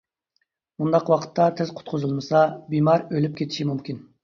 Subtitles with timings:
[0.83, 4.05] مۇنداق ۋاقىتتا تېز قۇتقۇزۇلمىسا، بىمار ئۆلۈپ كېتىشى مۇمكىن.